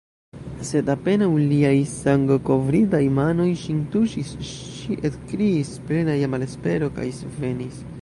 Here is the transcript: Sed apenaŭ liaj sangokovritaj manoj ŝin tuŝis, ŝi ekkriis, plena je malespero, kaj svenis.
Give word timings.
Sed 0.69 0.87
apenaŭ 0.93 1.27
liaj 1.51 1.73
sangokovritaj 1.91 3.03
manoj 3.19 3.47
ŝin 3.67 3.85
tuŝis, 3.97 4.35
ŝi 4.55 5.01
ekkriis, 5.11 5.75
plena 5.91 6.21
je 6.25 6.35
malespero, 6.37 6.95
kaj 7.01 7.11
svenis. 7.25 7.83